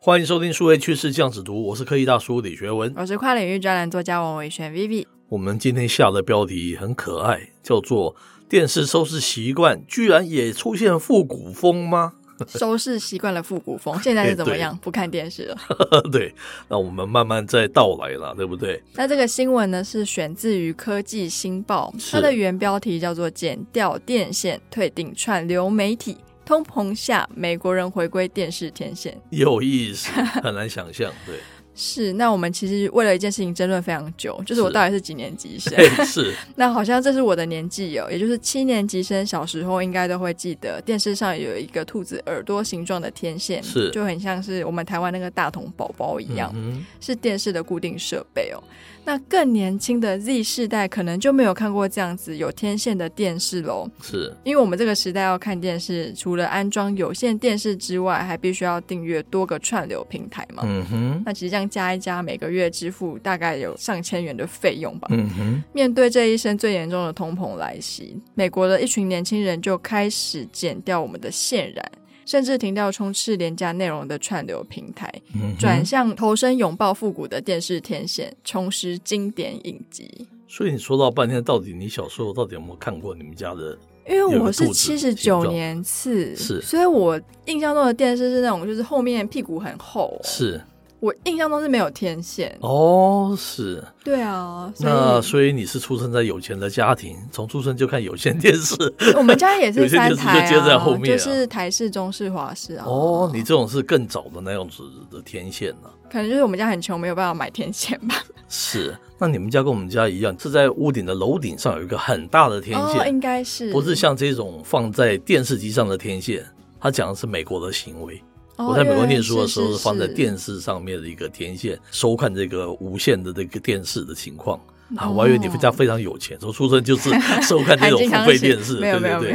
[0.00, 5.04] 欢迎收听数位趋势酱子读，我是科技大叔李学文，我是跨领域专栏作家王伟轩 Vivi。
[5.28, 8.14] 我们今天下的标题很可爱，叫做
[8.48, 12.12] “电视收视习惯居然也出现复古风吗？”
[12.46, 14.78] 收视习惯了复古风，现在是怎么样？
[14.80, 15.56] 不看电视了？
[16.12, 16.32] 对，
[16.68, 18.80] 那我们慢慢再道来了，对不对？
[18.94, 26.18] 那这个新闻呢，是选自于科技新报，它的原标题叫做“剪掉电线，退订串流媒体”。
[26.48, 30.10] 通膨下，美国人回归电视天线，有意思，
[30.42, 31.12] 很难想象。
[31.26, 31.40] 对，
[31.78, 32.12] 是。
[32.14, 35.72] 那我们其实为了一件事情争论非常久，就是我到底是几年级生？
[36.04, 36.34] 是。
[36.56, 48.60] 那好像这是我的年纪哦，也就是七年级生，小时候应该都会记得电视上有一个兔子耳朵形状的天线，是，就很像是我们台湾那个大童宝宝一样，嗯、是电视的固定设备哦。
[49.04, 60.62] 那更年轻的 Z 世代可能就没有看过这样子有天线的电视喽，是因为我们这个时代要看电视，除了安装有线电视之外，还必须要订阅多个串流平台嘛。
[60.66, 65.08] 嗯哼，那其实这样加一加，每个月支付大概有上千元的费用吧。
[65.10, 71.82] 嗯哼，面对这一生最严重的通膨来袭，美国的一群年轻人就开始剪掉我们的线缆。
[72.26, 75.10] 甚至停掉充斥廉价内容的串流平台，
[75.58, 80.28] 转、嗯、向投身拥抱复古的电视天线，重拾经典影集。
[80.46, 83.78] 所以你说到半天，到底你小时候到底有没有看过你们家的？
[84.06, 90.60] 因为我是七十九年次，是，所以我印象中的电视是那种，就是后面屁股很厚，是。
[91.00, 98.74] 我印象中是没有天线哦，是，对啊，那所以你是出生在有钱的家庭，从出生就看有线电视。
[99.16, 102.84] 我们家也是三台、啊、就接在后面、啊，就是台式、中式、华式啊。
[102.84, 105.94] 哦，你这种是更早的那样子的天线呢、啊？
[106.10, 108.16] 可能就是我们家很穷，没有办法买天线吧。
[108.48, 116.44] 是，那你们家跟我们家一样，是在屋顶的楼顶上有一个很大的天线，哦、应该是不是像这种放在电视机上的天线？
[116.80, 118.20] 他讲的是美国的行为。
[118.58, 124.60] 我在美国念书的时候，是放在电视上面的一个天线，收看这个无线的这个电视的情况
[124.96, 125.08] 啊。
[125.08, 127.08] 我还以为你们家非常有钱，从出生就是
[127.42, 129.34] 收看这种付费电视，对对对。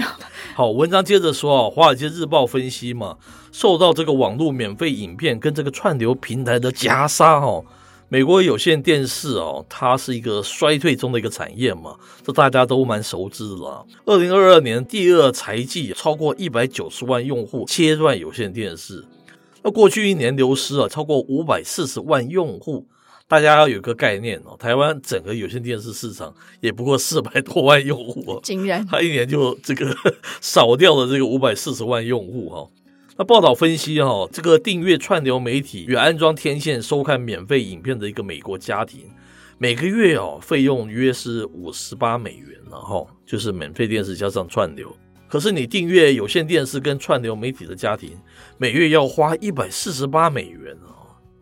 [0.53, 3.15] 好，文章接着说啊，《华尔街日报》分析嘛，
[3.53, 7.63] 受到这个网络免费影片跟这个串流平台的夹杀哦，
[8.09, 13.83] 美国有线电视哦，它是一个衰退中的一个产业嘛，这大家都蛮熟知的啦。
[14.05, 19.03] 二零二二年第二财季，超过一百九十万用户切断有线电视。
[19.63, 22.85] 那过去一年流失了超过五百四十万用户，
[23.29, 24.57] 大家要有个概念哦。
[24.59, 29.95] 台湾整个有线电视市场也不过四百多万用户，竟然他一年就这个
[30.41, 32.69] 少掉了这个五百四十万用户哈。
[33.15, 39.01] 那报道分析哈，这个订阅串流媒体与安装天线收看免费影片的一个美国家庭，
[39.57, 44.93] 每个月哦费用约是五十八美元，然后就是免费电视加上串流。
[45.33, 48.11] 可是你订阅有线电视跟串流媒体的家庭，
[48.59, 50.77] 每月要花一百四十八美元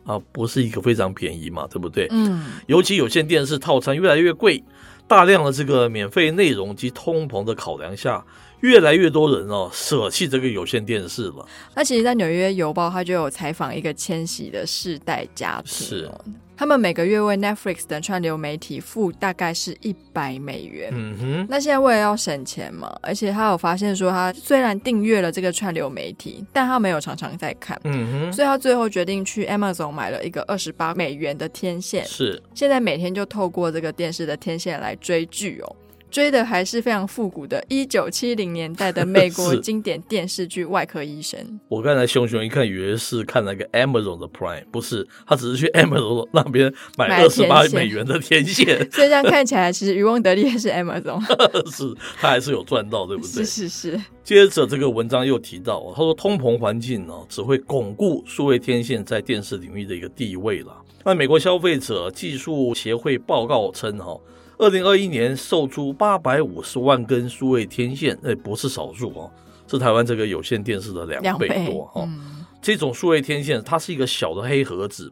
[0.06, 2.08] 啊，啊，不是一个非常便宜嘛，对不对？
[2.10, 4.64] 嗯，尤其有线电视套餐越来越贵，
[5.10, 8.26] 大量的这个免费内容及通膨的考量下，
[8.62, 11.46] 越来越多人哦舍弃这个有线电视了。
[11.76, 16.12] 那其实，在纽约邮报，他就有采访一个千禧的世代家庭，是。
[16.58, 20.92] 他们每个月为 Netflix 等串流媒体付大概是一百美元。
[20.94, 21.48] 嗯哼。
[21.50, 27.80] 那现在为了要省钱嘛，而且他有发现说，他虽然订阅了这个串流媒体，但他没有常常在看。
[27.86, 28.32] 嗯哼。
[28.32, 32.06] 所以他最后决定去 Amazon 买了一个二十八美元的天线。
[32.06, 32.40] 是。
[32.54, 35.76] 现在每天就透过这个电视的天线来追剧哦。
[36.12, 41.40] 追的还是非常复古的，一九七零年代的美国 经典电视剧《外科医生》。
[41.70, 48.78] 我刚才熊熊一看，以为是看那个 Amazon 的 Prime，不是，他只是去 Amazon 那边买二十八美元的天线。
[48.92, 51.20] 所以这样看起来，其实渔翁得利是 Amazon，
[51.72, 53.46] 是他还是有赚到，对不对？
[53.46, 54.02] 是是是。
[54.24, 60.76] 接着这个文章又提到，他说通膨环境呢，只会巩固数位天线在电视领域的一个地位了。
[61.04, 64.20] 那美国消费者技术协会报告称，哈。
[64.62, 69.32] 二零二一年售出八百五十万根数位天线，哎，不是少数哦，
[69.66, 72.04] 是台湾这个有线电视的两倍多哈。
[72.06, 75.12] 嗯、这种数位天线，它是一个小的黑盒子，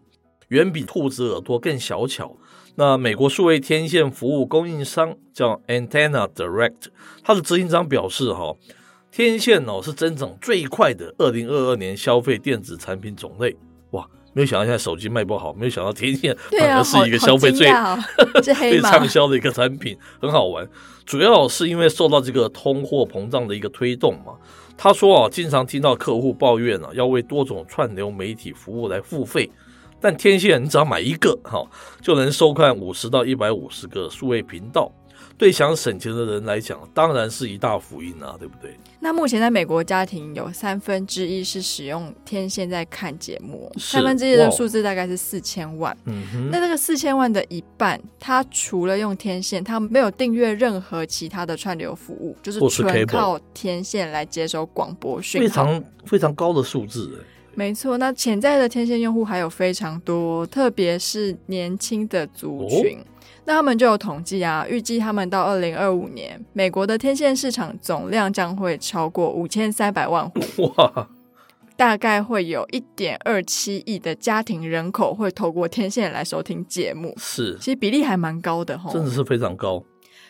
[0.50, 2.38] 远比兔子耳朵更小巧。
[2.76, 6.90] 那美国数位天线服务供应商叫 Antenna Direct，
[7.24, 8.56] 它的执行长表示哈，
[9.12, 13.58] 天线哦是增长最快的二零二二年消费电子产品种类。
[14.34, 17.68] 没有想到现在手机卖不好，没有想到天线 反而是一个消费最、
[18.44, 20.68] 最 畅销的一个产品，很好玩。
[21.06, 24.34] 主要是因为受到这个通货膨胀的一个推动嘛。
[24.78, 29.52] 他说啊，经常听到客户抱怨啊，要为多种串流媒体服务来付费，
[30.00, 31.66] 但天线你只要买一个哈，
[32.02, 34.92] 就能收看五十到一百五十个数位频道。
[35.40, 38.78] 对想省钱的人来讲，当然是一大福音啊，对不对？
[39.00, 45.96] 那目前在美国家庭有三分之一是使用天线在看节目，三分之一的数字大概是四千万。
[46.04, 57.24] 嗯哼，那这个四千万的一半，他除了用天线，他没有订阅任何其他的串流服务，就是纯靠天线来接收广播讯号，非常非常高的数字。
[57.56, 62.98] 没错，那潜在的天线用户还有非常多，特别是年轻的族群。
[63.00, 63.06] 哦。
[63.46, 70.40] 那他们就有统计啊，预计他们到二零二五年，美国的天线市场总量将会超过五千三百万户，
[70.78, 71.10] 哇，
[71.76, 79.84] 大概会有一点二七亿的家庭人口会透过天线来收听节目，是，其实比例还蛮高的哈，真的是非常高。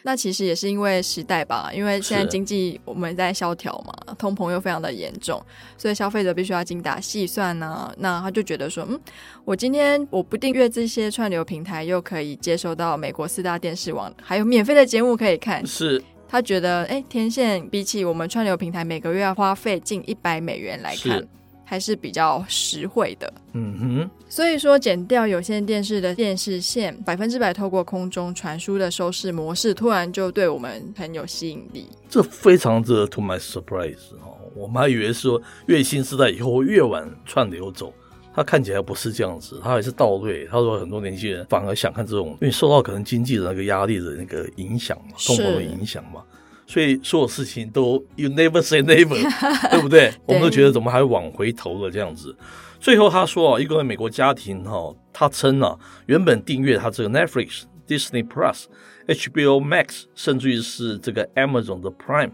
[0.03, 5.43] 那其实也是因为时代吧，因为现在经济我们在萧条嘛，通膨又非常的严重，
[5.77, 7.93] 所以消费者必须要精打细算呢、啊。
[7.97, 8.99] 那他就觉得说，嗯，
[9.43, 15.65] 我今天我不订阅这些串流平台，又可以接收到美国四大电视网，还有免费的节目可以看。
[15.65, 21.27] 是，他觉得，哎，天线比起我们串流平台每个月要花费近一百美元来看。
[21.69, 24.09] 还是比较实惠的，嗯哼。
[24.27, 31.85] 所以说，剪掉有线电视的电视线，百分之百透过空中传输的收视模式，突然就对我们很有吸引力。
[32.09, 37.93] 这非常的 to my surprise 哦，我们还以为说越新时代以后越往串流走，
[38.33, 40.47] 他看起来不是这样子，他还是倒退。
[40.47, 46.23] 他说很多年轻人反而想看这种，因为受到可能经济的那个压力的那个影响嘛，生活的影响嘛。
[46.69, 49.17] 所以所有事情都 you never say never，
[49.71, 50.13] 对不对？
[50.27, 52.35] 我们都觉得怎么还往回头了这样子。
[52.79, 55.75] 最后他说啊，一个美国家庭哈，他称啊，
[56.05, 58.65] 原本订阅他这个 Netflix、Disney Plus、
[59.07, 62.33] HBO Max，甚至于是这个 Amazon 的 Prime，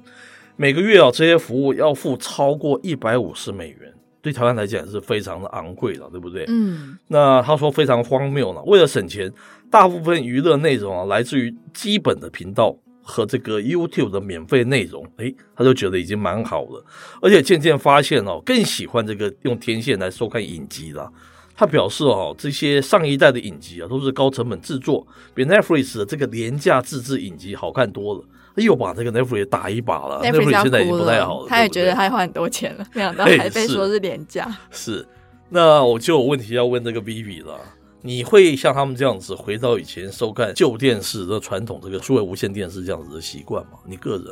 [0.57, 6.43] 每个月啊这些服务要付超过一百五十美元，对台湾来讲是非常的昂贵的，对不对？
[6.49, 6.99] 嗯。
[7.07, 9.31] 那他说非常荒谬了，为了省钱，
[9.71, 12.75] 大部分娱乐内容啊来自于基本的频道。
[13.07, 16.83] 和这个 YouTube 的免费内容，诶，他就觉得已经蛮好了，
[17.21, 21.09] 而且渐渐发现哦，更喜欢这个用天线来收看影集了。
[21.55, 25.05] 他表示哦，这些上一代的影集啊，都是高成本制作，
[25.35, 28.23] 比 Netflix 的这个廉价自制影集好看多了。
[28.55, 34.49] 又把这个 Netflix 打一把了，Netflix 现在已经不太好了，他也觉得他花很多钱了，没想到还被说是廉价。
[34.71, 35.05] 是，
[35.49, 37.59] 那我就有问题要问这个 Vivi 了。
[38.05, 43.79] 你会像他们这样子回到以前收看旧电视的传统这个数位无线电视这样子的习惯吗？
[43.83, 44.27] 你个人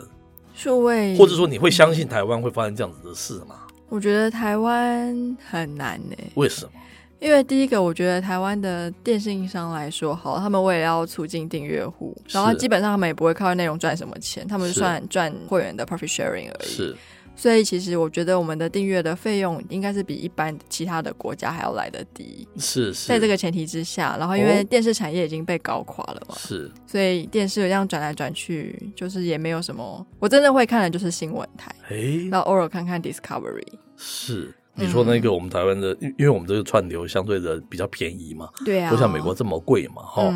[0.54, 3.56] 数位，或者说你会相信台湾会发生这样子的事吗？
[3.90, 6.32] 我觉得台湾很难呢、欸。
[6.36, 6.72] 为什么？
[7.20, 16.70] 因为第一个，我觉得台湾的电信商来说，好，他们为了要促进订阅户，然后基本上他们也不会靠内容赚什么钱，他们就算赚会员的 profit sharing 而已。
[16.70, 16.96] 是。
[17.36, 22.48] 所以其实我觉得我们的订阅的费用应该是比一般其他的国家还要来得低。
[22.58, 30.06] 是是，在这个前提之下，然后因为电视产业已经被搞垮了嘛，是，所以电视这样转来转去，就是也没有什么。
[30.20, 33.66] 我真的会看的就是新闻台，哎，然后偶尔看看 Discovery。
[33.98, 40.34] 是，你说那个我们台湾的，因为我们这个串流相对的比较便宜嘛，对啊，不像美国这么贵嘛，哈。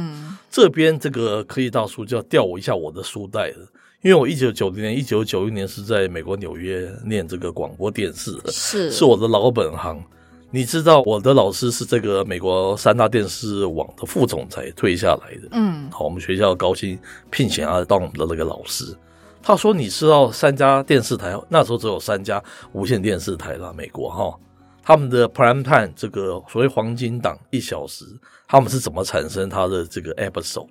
[0.49, 3.67] 这边这个科技大叔就要吊我一下我的书袋了。
[4.03, 10.01] 因为我一九九零年、一九九一年是在美国纽约念这个广播电视，是是我的老本行。
[10.49, 16.97] 你知道我的老师是这个美国三大电视网的副总裁退下来的，嗯，好，我们学校高薪
[17.29, 18.95] 聘请他当我们的那个老师。
[19.41, 22.41] 他说：“你知道三家电视台那时候只有三家
[22.73, 24.37] 无线电视台了，美国哈，
[24.83, 28.05] 他们的 prime time 这个所谓黄金档一小时，
[28.47, 30.67] 他们是怎么产生他的这个 episode？”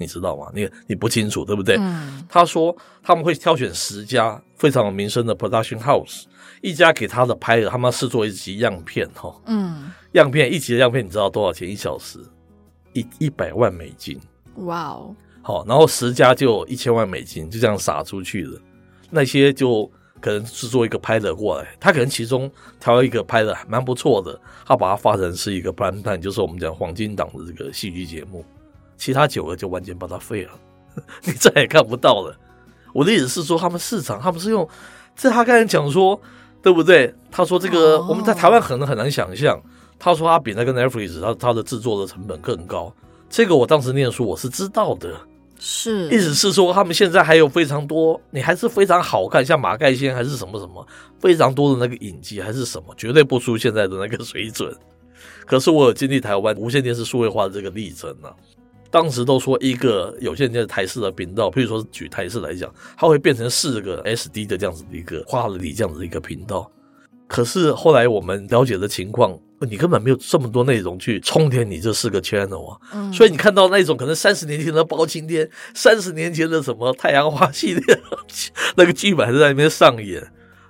[0.00, 0.50] 你知道吗？
[0.54, 1.76] 你你不清楚对不对？
[1.78, 6.24] 嗯，他说他们会挑选十家非常有名声的 production house，
[6.62, 9.30] 一家给他的拍的，他们要试做一集样片哈。
[9.44, 12.18] 嗯，样片一集的样片，你知道多少钱一小时？
[12.94, 14.18] 一一百万美金。
[14.56, 15.14] 哇哦！
[15.42, 18.58] 好，然后十家就一千万美金，就这样撒出去了。
[19.10, 19.90] 那些就
[20.20, 28.44] 可能制作一个拍的过来，他可能其中挑一个拍的蛮不错的，他把它发成是一个 prime time，就是我们讲黄金档的这个戏剧节目。
[29.00, 30.52] 其他九个就完全把它废了，
[31.24, 32.36] 你再也看不到了。
[32.92, 34.68] 我的意思是说，他们市场，他们是用
[35.16, 36.20] 这他刚才讲说，
[36.60, 37.12] 对不对？
[37.30, 39.58] 他说这个我们在台湾可能很难想象。
[39.98, 42.94] 他说他比那个 Netflix，他他的制作的成本更高。
[43.30, 45.14] 这个我当时念书我是知道的，
[45.58, 50.86] 是意思是说他们现在还有非常多，你还是非常好看，像马盖先还是什么什么，
[51.18, 54.74] 非常多的那个影集还是什么，绝对不输现在的那个水准。
[55.46, 58.34] 可是我有经历台湾无线电视数位化的这个历程呢、啊。
[58.90, 66.70] 当时都说一个有线电视台式的频道，譬如说举台式来讲，它会变成四个 SD 的这样子的一个跨里这样子的一个频道。
[67.28, 72.78] 可是后来我们了解的情况，你根本没有这么多内容去充填你这四个 channel 啊。
[72.92, 78.00] 嗯，所以你看到那种可能三十年前的包青天，三十年前的什么太阳花系列，
[78.74, 80.20] 那个剧本还是在那边上演，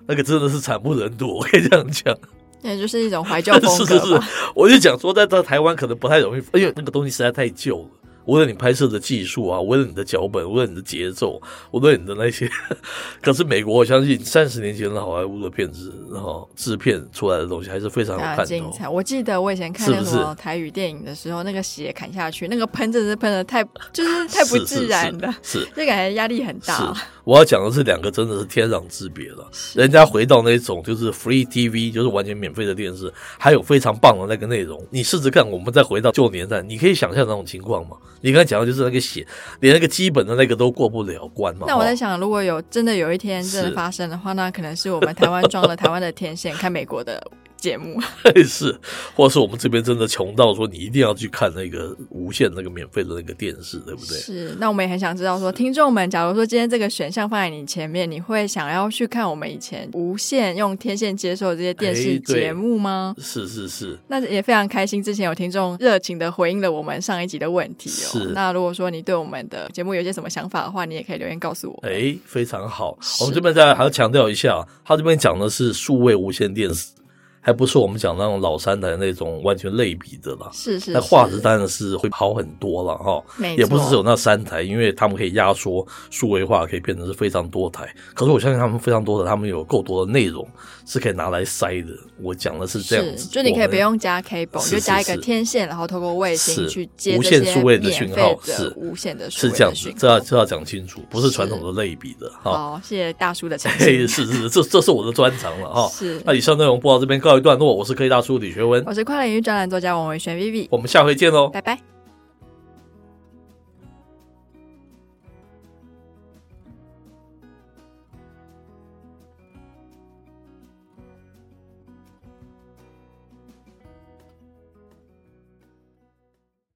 [0.07, 2.15] 那个真的是惨不忍睹，我可以这样讲。
[2.61, 3.87] 也就是一种怀旧风格。
[3.97, 4.21] 是是是，
[4.55, 7.89] 我就讲说，在在台湾可能不太容易，因为那个东西实在太旧了。
[8.25, 12.49] 无论你拍摄的技术啊，无论你的脚本，无论你的节奏，无论你的那些，
[13.21, 18.47] 可是美国，我相信三十年前的好莱坞的片子，然后制片出来的东西还是非常好看的。
[18.47, 18.89] 精彩！
[18.89, 26.95] 我记得我以前看那种台语电影的时候，是是那个血砍下去，那个喷真的是喷的太，就是太不自然了，是就感觉压力很大。
[27.25, 29.49] 我要讲的是两个真的是天壤之别了。
[29.75, 34.85] 人家回到那种就是 free TV，就是完全免费的电视，还有非常棒的那个内容。
[34.91, 37.97] 你试试看，我们再回到旧年代，你可以想象那种情况吗？
[38.21, 39.25] 你刚才讲的就是那个险，
[39.61, 41.65] 连那个基本的那个都过不了关嘛。
[41.67, 47.23] 那我在想，如果有真的有一天真的发生的话，那可能是我们台湾装了台湾的天线， 看美国的。
[47.61, 48.01] 节目
[48.45, 48.75] 是，
[49.15, 54.17] 或者是我们这边真的穷到说你一定要去看那个无线那个免费的那个电视，对不对？
[54.17, 54.57] 是。
[54.59, 63.15] 那我们也很想知道说，听众们，假如说今天这个选项放在你前面，你会想要去看我们以前无线用天线接收这些电视节目吗？
[63.19, 63.99] 是是是。
[64.09, 68.09] 那也非常开心，之前有听众热情的回应了我们上一集的问题哦。
[68.13, 68.25] 是。
[68.35, 71.89] 那如果说你对我们的节目有些什么想法的话，你也可以留言告诉我。
[71.89, 72.97] 哎，非常好。
[73.21, 76.93] 我们这边再还要强调一下，他这边讲的是数位无线电视。
[77.41, 83.23] 还不是我们讲那种老三台那种完全类比的了，是是，是，那画质当然是会好很多了哈。
[83.57, 87.89] 也不是只有那三台，因为他们可以压缩数位化，可以变成是非常多台。
[88.15, 90.47] 可是我相信他们非常多的，他们有够多的内容
[90.85, 91.89] 是可以拿来塞的。
[92.23, 102.53] 我讲的是这样子，就你可以不用加 cable，你就加一个天线，然后透过卫星去接无线数位的讯号，是无线的，是这样子，这要这要讲清楚，不是传统的类比的哈。
[102.53, 104.07] 好，谢谢大叔的 澄清。
[104.07, 105.89] 是是是，这这是我的专长了哈。
[105.89, 112.00] 是，那以上内容播到这边告一段落，我是科技大叔李学文，我是跨领域专栏作家王维轩 Vivi，我们下回见喽，拜拜。